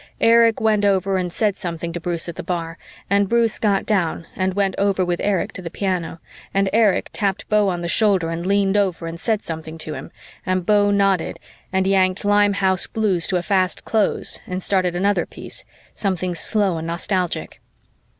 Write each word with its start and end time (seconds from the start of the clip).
Erich 0.19 0.59
went 0.59 0.83
over 0.83 1.15
and 1.17 1.31
said 1.31 1.55
something 1.55 1.93
to 1.93 1.99
Bruce 1.99 2.27
at 2.27 2.35
the 2.35 2.41
bar, 2.41 2.79
and 3.07 3.29
Bruce 3.29 3.59
got 3.59 3.85
down 3.85 4.25
and 4.35 4.55
went 4.55 4.73
over 4.79 5.05
with 5.05 5.19
Erich 5.19 5.51
to 5.51 5.61
the 5.61 5.69
piano, 5.69 6.19
and 6.55 6.71
Erich 6.73 7.11
tapped 7.13 7.47
Beau 7.49 7.67
on 7.69 7.81
the 7.81 7.87
shoulder 7.87 8.31
and 8.31 8.43
leaned 8.43 8.75
over 8.75 9.05
and 9.05 9.19
said 9.19 9.43
something 9.43 9.77
to 9.77 9.93
him, 9.93 10.09
and 10.43 10.65
Beau 10.65 10.89
nodded 10.89 11.39
and 11.71 11.85
yanked 11.85 12.25
"Limehouse 12.25 12.87
Blues" 12.87 13.27
to 13.27 13.37
a 13.37 13.43
fast 13.43 13.85
close 13.85 14.39
and 14.47 14.63
started 14.63 14.95
another 14.95 15.27
piece, 15.27 15.63
something 15.93 16.33
slow 16.33 16.79
and 16.79 16.87
nostalgic. 16.87 17.59